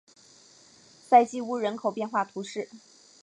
[1.11, 2.67] 勒基乌人口变化图示